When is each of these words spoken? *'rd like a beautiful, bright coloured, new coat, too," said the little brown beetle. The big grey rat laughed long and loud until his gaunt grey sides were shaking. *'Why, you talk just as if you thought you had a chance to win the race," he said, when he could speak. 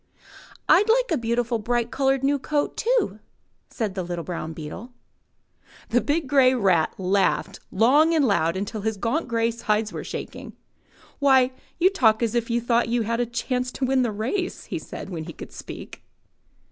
*'rd 0.67 0.89
like 0.89 1.11
a 1.11 1.15
beautiful, 1.15 1.59
bright 1.59 1.91
coloured, 1.91 2.23
new 2.23 2.39
coat, 2.39 2.75
too," 2.75 3.19
said 3.69 3.93
the 3.93 4.01
little 4.01 4.23
brown 4.23 4.51
beetle. 4.51 4.93
The 5.89 6.01
big 6.01 6.25
grey 6.27 6.55
rat 6.55 6.95
laughed 6.97 7.59
long 7.71 8.15
and 8.15 8.25
loud 8.25 8.57
until 8.57 8.81
his 8.81 8.97
gaunt 8.97 9.27
grey 9.27 9.51
sides 9.51 9.93
were 9.93 10.03
shaking. 10.03 10.53
*'Why, 11.19 11.51
you 11.77 11.91
talk 11.91 12.15
just 12.21 12.31
as 12.31 12.33
if 12.35 12.49
you 12.49 12.59
thought 12.59 12.89
you 12.89 13.03
had 13.03 13.19
a 13.19 13.27
chance 13.27 13.71
to 13.73 13.85
win 13.85 14.01
the 14.01 14.11
race," 14.11 14.65
he 14.65 14.79
said, 14.79 15.11
when 15.11 15.25
he 15.25 15.33
could 15.33 15.51
speak. 15.51 16.01